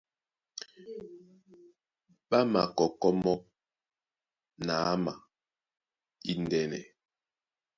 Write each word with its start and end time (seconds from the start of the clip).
Ɓá 2.29 2.39
makɔkɔ́ 2.51 3.11
mɔ́ 3.23 3.35
na 4.65 4.75
ama 4.93 5.13
índɛ́nɛ. 6.31 6.79